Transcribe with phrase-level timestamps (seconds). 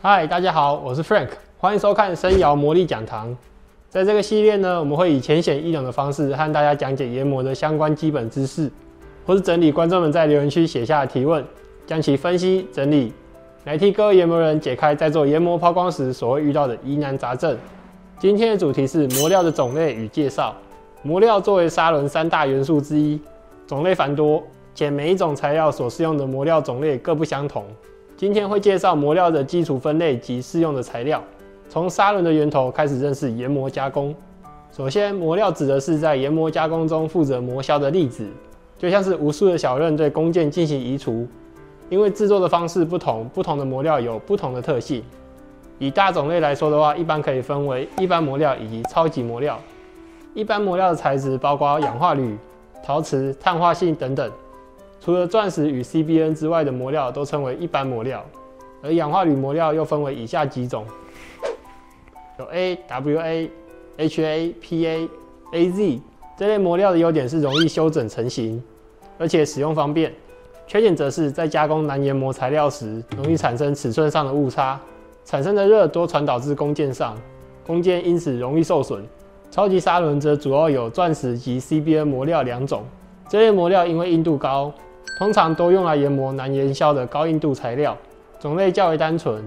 [0.00, 1.26] 嗨，大家好，我是 Frank，
[1.58, 3.36] 欢迎收看生窑魔力讲堂。
[3.88, 8.70] 在这个系列呢，我们会以浅显易懂的方式和大家讲解研磨的相关基本知识，
[9.26, 11.44] 或是整理观众们在留言区写下的提问，
[11.84, 13.12] 将其分析整理，
[13.64, 17.58] 来替各位研磨人解开在做研磨抛光时所会遇到的疑难杂症。
[18.20, 20.54] 今天的主题是磨料的种类与介绍。
[21.02, 23.20] 磨料作为砂轮三大元素之一，
[23.66, 24.40] 种类繁多，
[24.76, 27.64] 且每一种材料所适用的磨料种类各不相同。
[28.18, 31.22] 今天会介绍磨料的基础分类及适用的材料，
[31.68, 34.12] 从砂轮的源头开始认识研磨加工。
[34.72, 38.26] 首先，磨料指的是在研磨加工中负责磨削的粒子，
[38.76, 41.28] 就像是无数的小刃对工件进行移除。
[41.88, 45.00] 因为制作的方式不同，不同的磨料有不同的特性。
[45.78, 49.56] 以大种类来说的话，一般可以分为一般磨料以及超级磨料。
[50.34, 52.36] 一般磨料的材质包括氧化铝、
[52.82, 54.28] 陶瓷、碳化性等等。
[55.00, 58.24] 除了钻石与 CBN 之外的磨料都称为一般磨料，
[58.82, 60.84] 而氧化铝磨料又分为以下几种：
[62.38, 63.48] 有 AWA、
[63.96, 65.08] HA、PA、
[65.52, 66.00] AZ
[66.36, 68.62] 这类磨料的优点是容易修整成型，
[69.18, 70.10] 而且使用方便；
[70.66, 74.78] 缺点则是在加工难研磨材料时，容易产生尺寸上的误差，
[75.24, 77.16] 产生的热多传导至工件上，
[77.66, 79.04] 工件因此容易受损。
[79.50, 82.84] 超级砂轮则主要有钻石及 CBN 磨料两种，
[83.28, 84.72] 这类磨料因为硬度高。
[85.18, 87.98] 通常都用来研磨难研削的高硬度材料，
[88.38, 89.42] 种类较为单纯。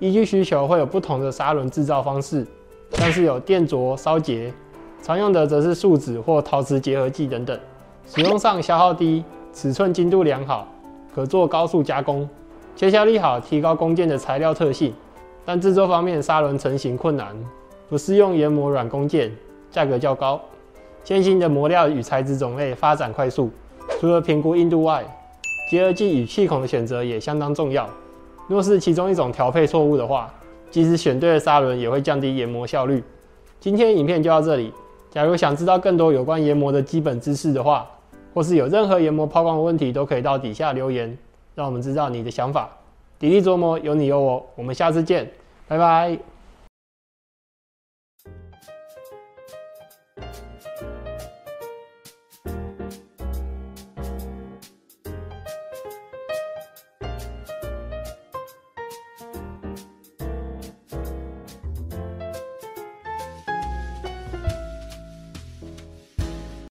[0.00, 2.44] 依据需求会有不同的砂轮制造方式，
[2.90, 4.52] 像是有电灼、烧结，
[5.00, 7.56] 常用的则是树脂或陶瓷结合剂等等。
[8.04, 10.66] 使用上消耗低，尺寸精度良好，
[11.14, 12.28] 可做高速加工，
[12.74, 14.92] 切削力好，提高工件的材料特性。
[15.44, 17.32] 但制作方面，砂轮成型困难，
[17.88, 19.30] 不适用研磨软工件，
[19.70, 20.40] 价格较高。
[21.04, 23.48] 先行的磨料与材质种类发展快速。
[24.02, 25.04] 除了评估硬度外，
[25.70, 27.88] 结合剂与气孔的选择也相当重要。
[28.48, 30.28] 若是其中一种调配错误的话，
[30.72, 33.00] 即使选对了砂轮，也会降低研磨效率。
[33.60, 34.72] 今天影片就到这里。
[35.12, 37.88] 假如想知道更多有关研磨的基本知识的话，
[38.34, 41.16] 或是有任何研磨抛光的问题，都可以到底下留言，
[41.54, 42.68] 让我们知道你的想法。
[43.20, 44.44] 砥砺琢磨，有你有我。
[44.56, 45.30] 我们下次见，
[45.68, 46.31] 拜拜。